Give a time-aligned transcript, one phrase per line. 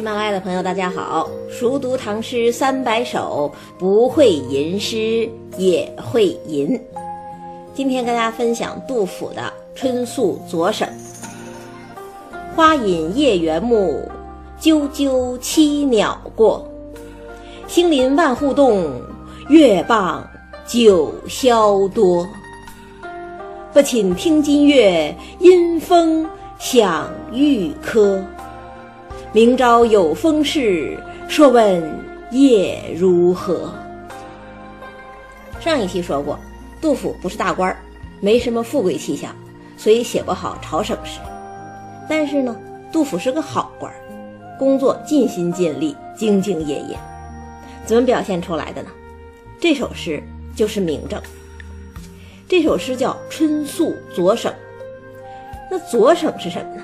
[0.00, 1.28] 喜马拉雅的朋友，大家好！
[1.50, 5.28] 熟读唐诗三百首，不会吟诗
[5.58, 6.80] 也会吟。
[7.74, 9.42] 今天跟大家分享杜甫的
[9.78, 10.88] 《春宿左省》：
[12.56, 14.08] 花隐夜园木，
[14.58, 16.66] 啾啾栖鸟过。
[17.68, 18.90] 星林万户动，
[19.50, 20.26] 月傍
[20.66, 22.26] 九霄多。
[23.74, 26.26] 不寝听金乐，因风
[26.58, 28.24] 响玉柯。
[29.32, 30.98] 明朝有风事，
[31.28, 31.80] 说问
[32.32, 33.72] 夜如何？
[35.60, 36.36] 上一期说过，
[36.80, 37.76] 杜甫不是大官儿，
[38.18, 39.32] 没什么富贵气象，
[39.76, 41.20] 所以写不好朝省诗。
[42.08, 42.56] 但是呢，
[42.90, 43.96] 杜甫是个好官儿，
[44.58, 46.98] 工作尽心尽力，兢兢业业。
[47.86, 48.88] 怎么表现出来的呢？
[49.60, 50.20] 这首诗
[50.56, 51.22] 就是明证。
[52.48, 54.50] 这首诗叫《春宿左省》。
[55.70, 56.82] 那左省是什么呢？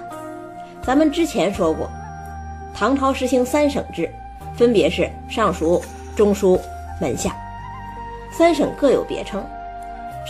[0.80, 1.91] 咱们之前说过。
[2.78, 4.06] 唐朝实行三省制，
[4.55, 5.82] 分别是尚书、
[6.14, 6.60] 中书、
[7.00, 7.34] 门下。
[8.30, 9.42] 三省各有别称。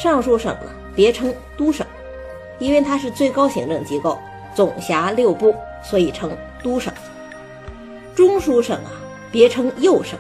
[0.01, 1.85] 尚书省呢，别称都省，
[2.61, 4.17] 因为它是最高行政机构，
[4.55, 6.31] 总辖六部，所以称
[6.63, 6.95] 都省。
[8.15, 8.93] 中书省啊，
[9.33, 10.17] 别称右省，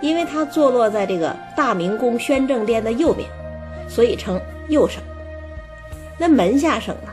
[0.00, 3.28] 因为它坐落在这个大明宫宣政殿的右边，
[3.88, 5.02] 所以称右省。
[6.16, 7.12] 那门下省呢？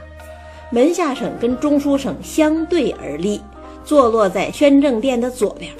[0.69, 3.41] 门下省跟中书省相对而立。
[3.89, 5.73] 坐落在宣政殿的左边，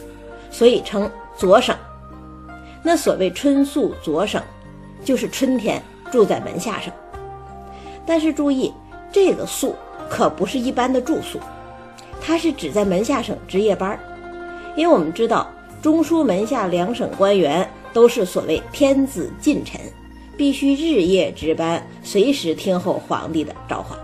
[0.50, 1.08] 所以称
[1.38, 1.76] 左省。
[2.82, 4.42] 那所谓春宿左省，
[5.06, 5.80] 就是春天
[6.12, 6.92] 住在门下省。
[8.08, 8.74] 但是注意，
[9.12, 9.76] 这个宿
[10.10, 11.40] 可不是一般的住宿，
[12.20, 14.00] 它是指在门下省值夜班。
[14.76, 15.48] 因为我们知道，
[15.80, 19.80] 中书门下两省官员都是所谓天子近臣，
[20.36, 23.96] 必须日夜值班，随时听候皇帝的召唤。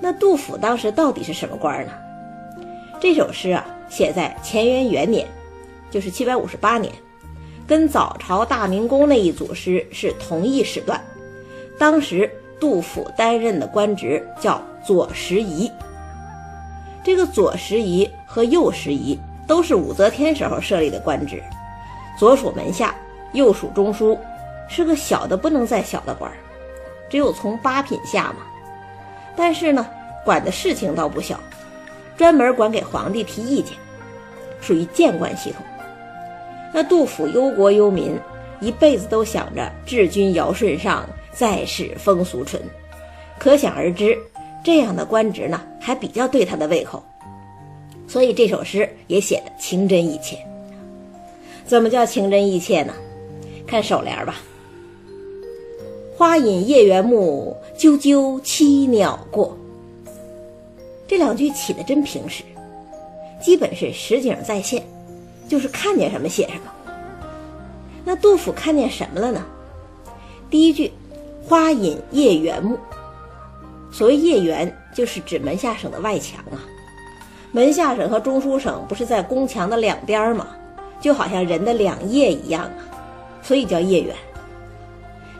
[0.00, 1.92] 那杜甫当时到底是什么官呢？
[3.00, 5.24] 这首诗啊，写在乾元元年，
[5.88, 6.92] 就是七百五十八年，
[7.64, 11.00] 跟早朝大明宫那一组诗是同一时段。
[11.78, 15.70] 当时杜甫担任的官职叫左拾遗。
[17.04, 19.16] 这个左拾遗和右拾遗
[19.46, 21.40] 都是武则天时候设立的官职，
[22.18, 22.92] 左属门下，
[23.32, 24.18] 右属中书，
[24.68, 26.36] 是个小的不能再小的官儿，
[27.08, 28.38] 只有从八品下嘛。
[29.36, 29.86] 但是呢，
[30.24, 31.38] 管的事情倒不小。
[32.18, 33.72] 专门管给皇帝提意见，
[34.60, 35.64] 属于谏官系统。
[36.74, 38.14] 那杜甫忧国忧民，
[38.60, 42.60] 一辈子都想着治君尧舜上，再使风俗淳，
[43.38, 44.18] 可想而知，
[44.64, 47.00] 这样的官职呢，还比较对他的胃口。
[48.08, 50.36] 所以这首诗也写的情真意切。
[51.64, 52.92] 怎么叫情真意切呢？
[53.66, 54.36] 看首联吧
[56.16, 59.56] ：“花隐夜园木，啾啾栖鸟过。”
[61.08, 62.44] 这两句起的真平实，
[63.40, 64.84] 基本是实景再现，
[65.48, 66.92] 就是看见什么写什么。
[68.04, 69.44] 那杜甫看见什么了呢？
[70.50, 70.92] 第一句
[71.48, 72.78] “花隐夜园木”，
[73.90, 76.60] 所谓夜园，就是指门下省的外墙啊。
[77.52, 80.46] 门下省和中书省不是在宫墙的两边吗？
[81.00, 82.84] 就好像人的两叶一样啊，
[83.42, 84.14] 所以叫夜园。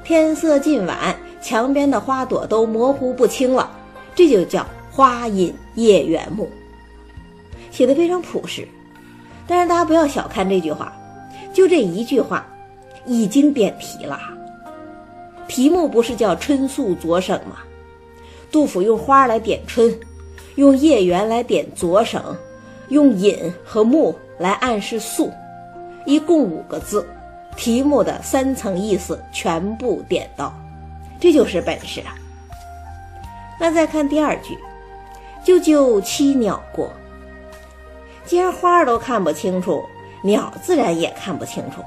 [0.03, 3.71] 天色近晚，墙边的花朵都模糊不清了，
[4.15, 4.67] 这就叫。
[4.99, 6.49] 花隐夜园木，
[7.71, 8.67] 写的非常朴实，
[9.47, 10.93] 但是大家不要小看这句话，
[11.53, 12.45] 就这一句话，
[13.07, 14.19] 已经点题了。
[15.47, 17.59] 题目不是叫春宿左省吗？
[18.51, 19.97] 杜甫用花来点春，
[20.57, 22.37] 用夜园来点左省，
[22.89, 25.31] 用隐和木来暗示宿，
[26.07, 27.07] 一共五个字，
[27.57, 30.53] 题目的三层意思全部点到，
[31.21, 32.17] 这就是本事啊。
[33.61, 34.59] 那再看第二句。
[35.49, 36.93] 啾啾栖鸟过。
[38.27, 39.83] 既然花儿都看不清楚，
[40.23, 41.83] 鸟自然也看不清楚。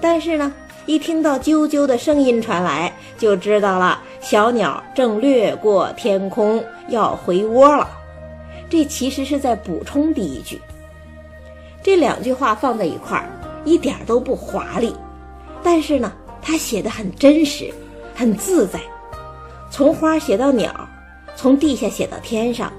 [0.00, 0.52] 但是呢，
[0.86, 7.88] 一听到啾啾的声音传来，就知道了小鸟正掠过天空，要回窝了。
[8.70, 10.62] 这其实是在补充第一句。
[11.82, 13.28] 这两句话放在一块儿，
[13.64, 14.94] 一点都不华丽，
[15.64, 17.74] 但是呢，它写的很真实，
[18.14, 18.78] 很自在。
[19.68, 20.72] 从花写到鸟。
[21.36, 22.72] 从地下写到天上，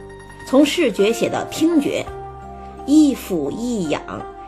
[0.45, 2.05] 从视觉写到听觉，
[2.85, 4.01] 一俯一仰，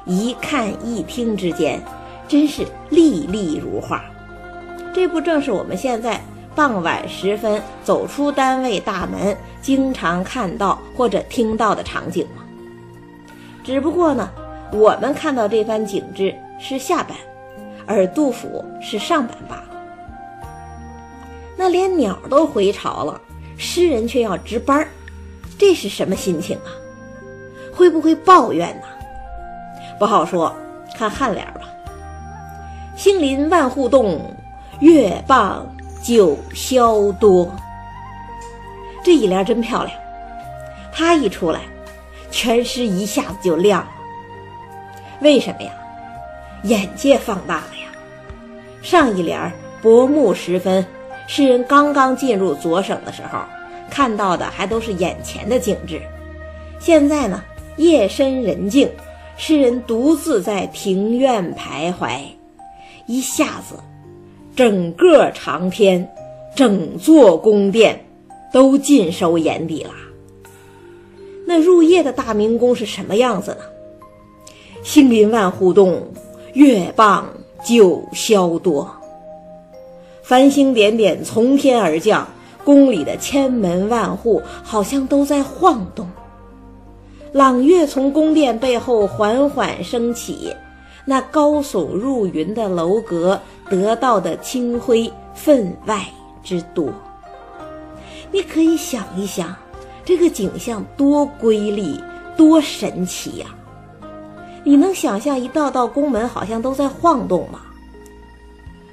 [0.06, 1.82] 一看一听之间，
[2.28, 4.06] 真是历历如画。
[4.94, 6.22] 这不正是我们现在
[6.56, 12.44] 傍晚时分走出单位大门，经常看到或者听到的场景吗？
[13.64, 14.30] 只不过呢，
[14.72, 17.18] 我们看到这番景致是下半，
[17.88, 19.64] 而杜甫是上半罢了。
[21.58, 23.20] 那连鸟都回巢了。
[23.60, 24.88] 诗人却要值班儿，
[25.58, 26.70] 这是什么心情啊？
[27.74, 28.88] 会不会抱怨呢？
[30.00, 30.56] 不好说，
[30.96, 31.62] 看颔联吧。
[32.96, 34.20] 兴林万户动，
[34.80, 35.68] 月傍
[36.04, 37.50] 九霄多。
[39.04, 39.98] 这一联真漂亮，
[40.92, 41.62] 它一出来，
[42.32, 43.90] 全诗一下子就亮了。
[45.22, 45.72] 为什么呀？
[46.64, 47.88] 眼界放大了呀。
[48.82, 49.52] 上一联
[49.82, 50.86] 薄暮时分，
[51.28, 53.40] 诗人刚刚进入左省的时候，
[53.90, 56.02] 看到的还都是眼前的景致。
[56.80, 57.44] 现在呢，
[57.78, 58.90] 夜深人静，
[59.38, 62.20] 诗人独自在庭院徘徊，
[63.06, 63.76] 一下子，
[64.56, 66.08] 整个长天，
[66.56, 68.00] 整座宫殿，
[68.52, 69.92] 都尽收眼底了。
[71.46, 73.58] 那入夜的大明宫是什么样子呢？
[74.84, 76.02] 星林万户动，
[76.54, 77.28] 月傍
[77.64, 78.90] 九霄多。
[80.24, 82.28] 繁星点点从天而降，
[82.68, 86.06] 宫里的千门万户好像都在晃动。
[87.32, 90.54] 朗月从宫殿背后缓缓升起，
[91.06, 96.06] 那高耸入云的楼阁得到的清辉分外
[96.44, 96.90] 之多。
[98.34, 99.56] 你可以想一想，
[100.04, 101.98] 这个景象多瑰丽，
[102.36, 103.46] 多神奇呀！
[104.66, 107.62] 你能想象一道道宫门好像都在晃动吗？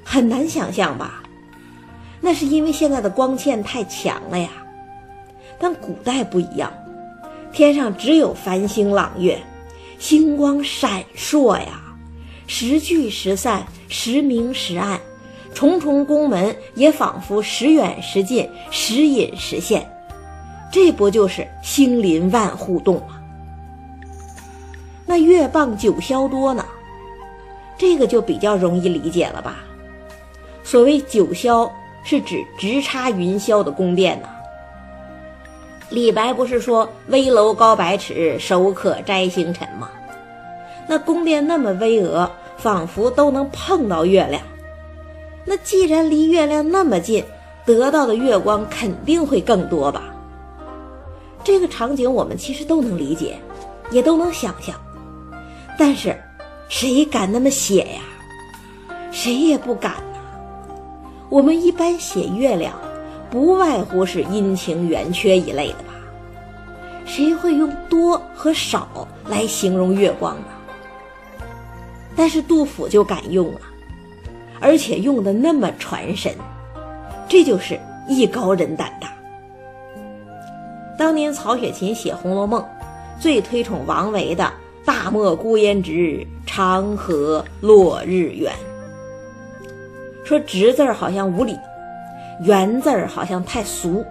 [0.01, 1.23] 很难想象吧？
[2.25, 4.49] 那是因为现在的光线太强了呀。
[5.59, 6.73] 但古代不一样，
[7.53, 9.39] 天上只有繁星朗月，
[9.99, 11.79] 星光闪烁呀，
[12.47, 14.99] 时聚时散，时明时暗，
[15.53, 19.87] 重重宫门也仿佛时远时近，时隐时现，
[20.71, 23.21] 这不就是星林万户动吗？
[25.05, 26.65] 那月傍九霄多呢？
[27.77, 29.57] 这个就比较容易理解了吧？
[30.63, 31.69] 所谓九霄，
[32.05, 34.29] 是指直插云霄的宫殿呢。
[35.89, 39.89] 李白不是说“危楼高百尺，手可摘星辰”吗？
[40.87, 44.41] 那宫殿那么巍峨，仿佛都能碰到月亮。
[45.43, 47.23] 那既然离月亮那么近，
[47.65, 50.03] 得到的月光肯定会更多吧？
[51.43, 53.37] 这个场景我们其实都能理解，
[53.89, 54.75] 也都能想象。
[55.77, 56.15] 但是，
[56.69, 58.01] 谁敢那么写呀？
[59.11, 59.93] 谁也不敢。
[61.35, 62.73] 我们一般写月亮，
[63.29, 65.93] 不外乎是阴晴圆缺一类的吧？
[67.05, 70.45] 谁会用多和少来形容月光呢？
[72.15, 73.67] 但是杜甫就敢用啊，
[74.61, 76.33] 而且用的那么传神，
[77.27, 77.77] 这就是
[78.07, 79.11] 艺高人胆大。
[80.97, 82.61] 当年曹雪芹写《红楼梦》，
[83.19, 84.49] 最推崇王维的。
[84.85, 88.53] 大漠孤烟直，长河落日圆。
[90.25, 91.57] 说直字儿好像无理，
[92.39, 94.03] 圆字儿好像太俗，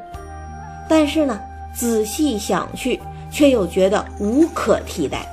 [0.88, 1.40] 但是呢，
[1.74, 2.98] 仔细想去，
[3.32, 5.26] 却又觉得无可替代，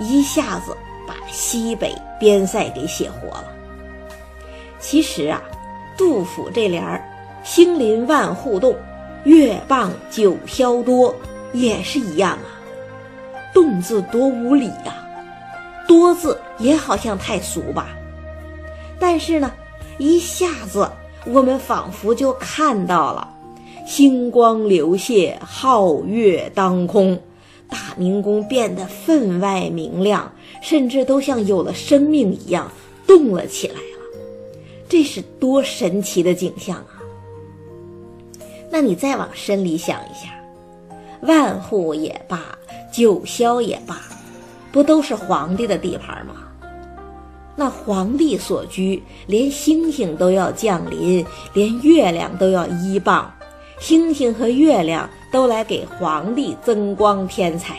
[0.00, 0.76] 一下子
[1.06, 3.44] 把西北边塞给写活了。
[4.80, 5.40] 其实啊，
[5.96, 7.00] 杜甫这联儿
[7.44, 8.74] “星林万户动，
[9.22, 11.14] 月傍九霄多”
[11.54, 12.58] 也是一样啊。
[13.54, 15.06] 动字多无理呀，
[15.86, 17.88] 多字也好像太俗吧。
[18.98, 19.52] 但是呢，
[20.00, 20.90] 一下子
[21.26, 23.28] 我们仿佛就看到了
[23.86, 27.20] 星光流泻，皓月当空，
[27.68, 32.72] 大明宫变得分外明亮，甚至都像有了生命一样
[33.06, 33.80] 动了起来了。
[34.88, 36.96] 这是多神奇的景象啊！
[38.70, 40.30] 那你再往深里想一下，
[41.20, 42.40] 万户也罢。
[42.90, 44.00] 九霄也罢，
[44.72, 46.49] 不都是皇帝的地盘吗？
[47.60, 53.30] 那皇帝所居，连星星都要降临，连月亮都要依傍，
[53.78, 57.76] 星星和月亮都来给皇帝增光添彩，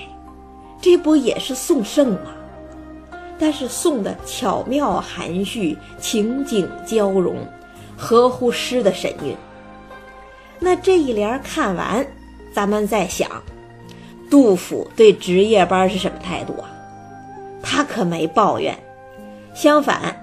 [0.79, 2.31] 这不也是送圣吗？
[3.39, 7.38] 但是送的巧妙含蓄，情景交融，
[7.97, 9.35] 合乎诗的神韵。
[10.59, 12.05] 那这一联看完，
[12.53, 13.27] 咱们再想。
[14.29, 16.69] 杜甫对值夜班是什么态度啊？
[17.63, 18.77] 他可没抱怨，
[19.53, 20.15] 相反，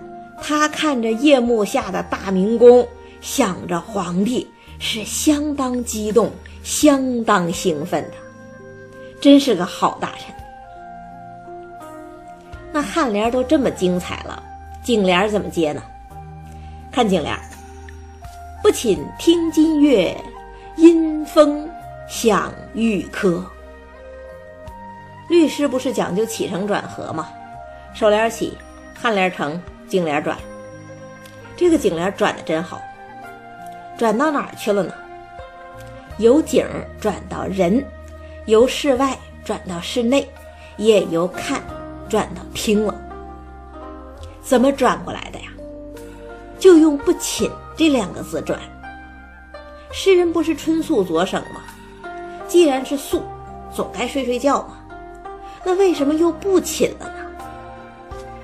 [0.42, 2.86] 他看着夜幕下的大明宫，
[3.20, 4.46] 想着皇帝，
[4.78, 6.30] 是相当激动、
[6.62, 8.12] 相当兴奋的，
[9.20, 10.34] 真是个好大臣。
[12.72, 14.42] 那颔联都这么精彩了，
[14.82, 15.82] 颈联怎么接呢？
[16.90, 17.36] 看颈联，
[18.62, 20.16] 不寝听金乐，
[20.76, 21.68] 因风
[22.08, 23.44] 响玉珂。
[25.28, 27.28] 律诗不是讲究起承转合吗？
[27.94, 28.56] 首联起，
[29.00, 30.36] 颔联成，颈联转。
[31.56, 32.80] 这个颈联转的真好，
[33.96, 34.92] 转到哪儿去了呢？
[36.18, 36.66] 由景
[37.00, 37.84] 转到人，
[38.46, 40.28] 由室外转到室内，
[40.76, 41.62] 也由看
[42.08, 42.94] 转到听了。
[44.42, 45.46] 怎么转过来的呀？
[46.58, 48.58] 就用“不寝”这两个字转。
[49.92, 51.62] 诗人不是春宿左省吗？
[52.48, 53.22] 既然是宿，
[53.72, 54.78] 总该睡睡觉嘛。
[55.64, 57.17] 那为什么又不寝了呢？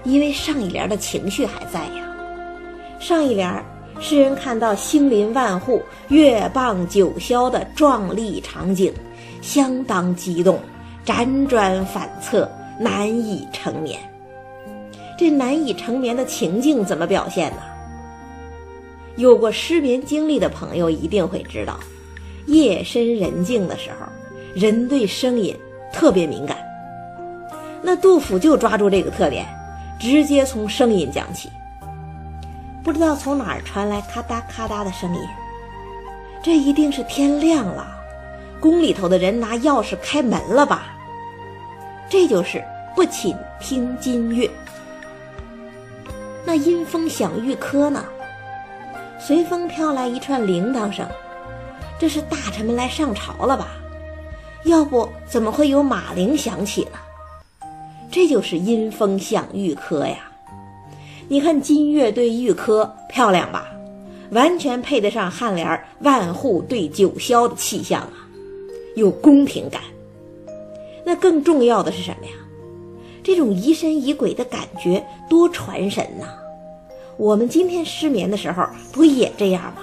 [0.04, 2.06] 因为上一联的情绪还在呀。
[3.00, 3.64] 上一联，
[4.00, 8.92] 诗人看到兴林万户、月傍九霄的壮丽场景，
[9.42, 10.58] 相当激动，
[11.04, 13.98] 辗转反侧，难以成眠。
[15.18, 17.58] 这难以成眠的情境怎么表现呢？
[19.16, 21.78] 有过失眠经历的朋友一定会知道，
[22.46, 24.06] 夜深人静的时候，
[24.54, 25.54] 人对声音
[25.92, 26.56] 特别敏感。
[27.80, 29.46] 那杜甫就抓住这个特点，
[29.98, 31.50] 直接从声音讲起。
[32.82, 35.20] 不知道从哪儿传来咔嗒咔嗒的声音，
[36.42, 37.86] 这一定是天亮了，
[38.60, 40.88] 宫里头的人拿钥匙开门了吧？
[42.10, 42.62] 这就是
[42.94, 44.50] 不寝听金乐。
[46.44, 48.04] 那阴风响玉科呢？
[49.18, 51.08] 随风飘来一串铃铛声，
[51.98, 53.68] 这是大臣们来上朝了吧？
[54.64, 56.98] 要不怎么会有马铃响起呢？
[58.14, 60.30] 这就是阴风向玉科呀！
[61.26, 63.66] 你看金月对玉科漂亮吧？
[64.30, 68.14] 完全配得上颔联“万户对九霄”的气象啊，
[68.94, 69.82] 有宫廷感。
[71.04, 72.32] 那更重要的是什么呀？
[73.24, 76.28] 这种疑神疑鬼的感觉多传神呐！
[77.16, 79.82] 我们今天失眠的时候不也这样吗？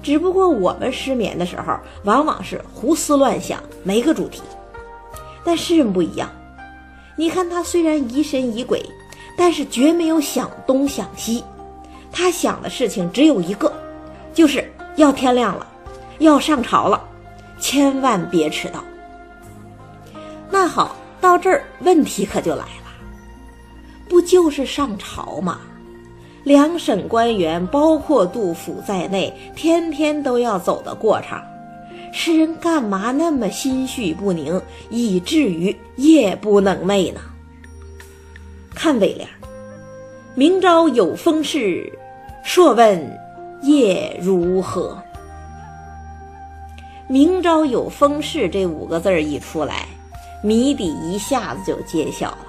[0.00, 4.42] 只不过我们失眠的时候往往是胡思乱想，没个主题。
[5.44, 6.30] 但诗人不一样，
[7.20, 8.82] 你看他虽然疑神疑鬼，
[9.36, 11.44] 但是绝没有想东想西。
[12.10, 13.70] 他想的事情只有一个，
[14.32, 15.66] 就是要天亮了，
[16.20, 16.98] 要上朝了，
[17.60, 18.82] 千万别迟到。
[20.50, 22.90] 那好，到这儿问题可就来了，
[24.08, 25.60] 不就是上朝吗？
[26.44, 31.44] 两省官员，包括杜甫在内，天天都要走的过场，
[32.12, 37.20] 诗人干嘛那么心绪不宁，以至于夜不能寐呢？
[38.74, 39.28] 看尾联
[40.34, 41.92] ：“明朝有风事，
[42.44, 43.18] 朔问
[43.62, 45.02] 夜如何
[47.08, 49.86] ？”“明朝有风事”这五个字一出来，
[50.42, 52.46] 谜底一下子就揭晓了。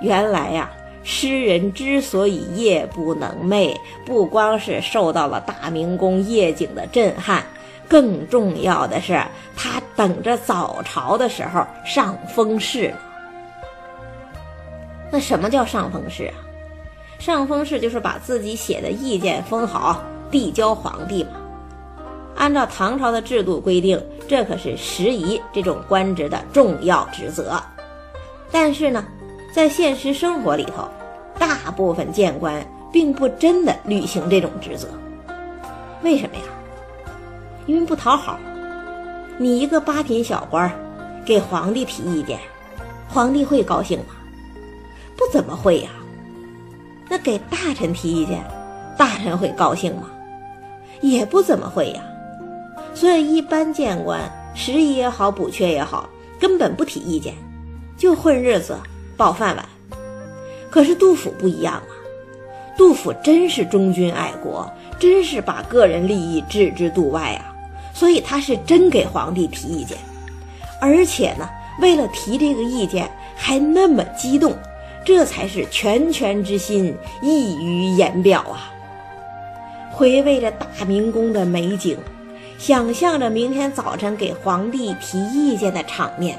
[0.00, 0.70] 原来呀。
[1.06, 7.44] 诗人之所以夜不能寐，不光是受到了大明宫夜景的震撼，
[7.88, 9.20] 更重要的是
[9.56, 12.94] 他等着早朝的时候上封事。
[15.10, 16.34] 那什么叫上封事啊？
[17.18, 21.30] 上封事就是把自己写的意见封好，递交皇帝嘛。
[22.36, 27.62] 按照唐朝的制度规定，这可是时仪这种官职的重要职责。
[28.50, 29.04] 但是呢？
[29.54, 30.88] 在现实生活里头，
[31.38, 34.88] 大部分谏官并不真的履行这种职责。
[36.02, 36.42] 为什么呀？
[37.66, 38.38] 因为不讨好。
[39.38, 40.70] 你一个八品小官，
[41.24, 42.38] 给皇帝提意见，
[43.08, 44.14] 皇帝会高兴吗？
[45.16, 45.90] 不怎么会呀。
[47.08, 48.44] 那给大臣提意见，
[48.96, 50.10] 大臣会高兴吗？
[51.00, 52.02] 也不怎么会呀。
[52.94, 54.20] 所以一般谏官，
[54.54, 57.34] 拾遗也好，补缺也好，根本不提意见，
[57.96, 58.76] 就混日子。
[59.16, 59.64] 饱饭碗，
[60.72, 61.86] 可是杜甫不一样啊！
[62.76, 64.68] 杜甫真是忠君爱国，
[64.98, 67.53] 真是把个人利益置之度外啊！
[67.94, 69.96] 所以他是真给皇帝提意见，
[70.80, 71.48] 而且呢，
[71.80, 74.52] 为了提这个意见还那么激动，
[75.04, 78.72] 这才是拳拳之心溢于言表啊！
[79.92, 81.96] 回味着大明宫的美景，
[82.58, 86.36] 想象着明天早晨给皇帝提意见的场面。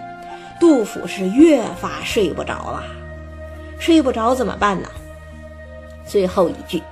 [0.59, 2.83] 杜甫是越发睡不着了，
[3.79, 4.89] 睡不着怎么办呢？
[6.05, 6.83] 最后一句，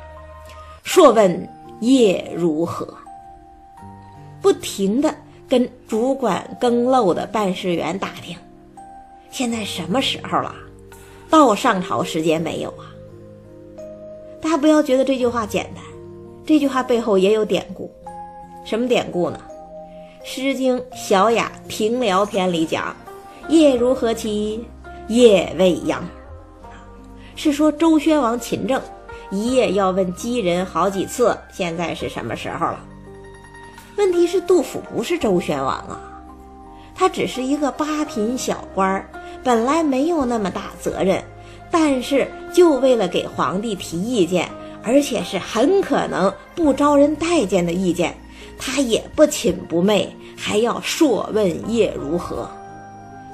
[0.84, 2.88] 朔问夜如何？
[4.44, 5.16] 不停的
[5.48, 8.38] 跟主管更漏的办事员打听，
[9.32, 10.54] 现在什么时候了？
[11.30, 12.92] 到上朝时间没有啊？
[14.42, 15.82] 大家不要觉得这句话简单，
[16.46, 17.90] 这句话背后也有典故。
[18.66, 19.40] 什么典故呢？
[20.28, 22.96] 《诗经·小雅·平辽篇》里讲。
[23.50, 24.66] 夜如何其？
[25.08, 26.02] 夜未央。
[27.36, 28.82] 是说周宣王秦政
[29.32, 32.80] 一夜要问姬人好几次，现在是什么时候了？
[33.96, 36.00] 问题是杜甫不是周宣王啊，
[36.96, 39.06] 他只是一个八品小官儿，
[39.44, 41.24] 本来没有那么大责任，
[41.70, 44.50] 但是就为了给皇帝提意见，
[44.84, 48.16] 而且是很可能不招人待见的意见，
[48.58, 52.50] 他也不寝不寐，还要朔问夜如何。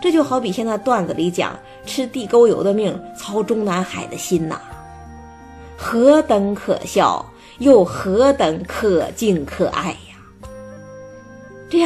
[0.02, 4.60] 这就好比现在段子里讲吃地沟油的命，操中南海的心呐，
[5.78, 7.26] 何等可笑，
[7.60, 9.96] 又何等可敬可爱！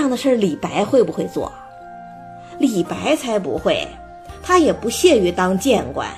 [0.04, 1.50] 这样的事，李白会不会做？
[2.60, 3.88] 李白才不会，
[4.44, 6.10] 他也不屑于当谏官，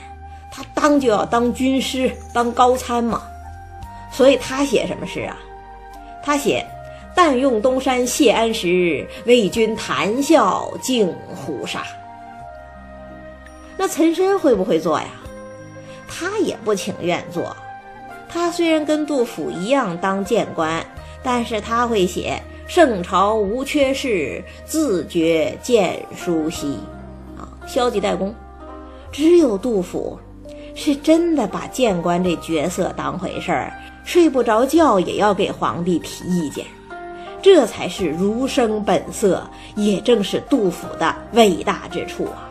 [0.50, 3.22] 他当就要当军师，当高参嘛。
[4.12, 5.38] 所以他写什么诗啊？
[6.24, 6.66] 他写。
[7.14, 11.84] 但用东山谢安时，为君谈笑尽胡沙。
[13.78, 15.06] 那岑参会不会做呀？
[16.08, 17.56] 他也不情愿做。
[18.28, 20.84] 他虽然跟杜甫一样当谏官，
[21.22, 26.78] 但是他会写“圣朝无缺事，自觉谏书兮”，
[27.38, 28.34] 啊，消极怠工。
[29.12, 30.20] 只有杜甫，
[30.74, 33.72] 是真的把谏官这角色当回事儿，
[34.04, 36.66] 睡不着觉也要给皇帝提意见。
[37.42, 42.50] 这才是儒生本色，也正是杜甫的伟大之处啊！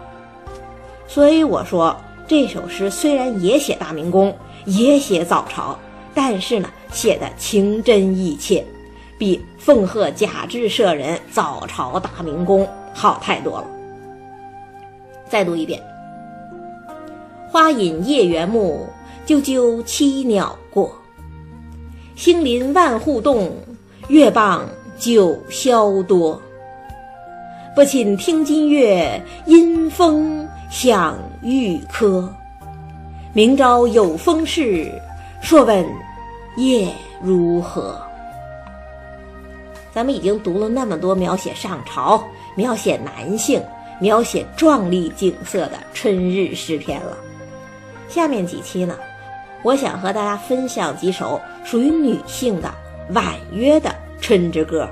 [1.09, 1.95] 所以我说，
[2.29, 5.77] 这首诗虽然也写大明宫，也写早朝，
[6.15, 8.65] 但是呢，写的情真意切，
[9.19, 13.67] 比奉贺贾至舍人早朝大明宫好太多了。
[15.29, 15.83] 再读一遍：
[17.51, 18.87] 花隐夜园木，
[19.27, 20.93] 啾啾栖鸟过。
[22.17, 23.51] 星临万户动，
[24.09, 24.67] 月傍。
[24.97, 26.41] 九霄多，
[27.75, 32.33] 不寝听金乐，因风响玉柯。
[33.33, 34.89] 明朝有风事，
[35.43, 35.85] 说问
[36.57, 36.89] 夜
[37.21, 38.01] 如何？
[39.95, 43.63] 咱们已经读了那么多描写上朝、描写男性、
[44.01, 47.17] 描写壮丽景色的春日诗篇了。
[48.09, 48.99] 下面几期呢，
[49.63, 52.75] 我想和大家分享几首属于女性的
[53.11, 53.95] 婉约的。
[54.21, 54.89] 春之歌，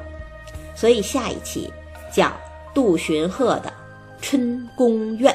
[0.75, 1.73] 所以下一期
[2.11, 2.35] 讲
[2.75, 3.71] 杜荀鹤的
[4.21, 5.33] 《春宫怨》。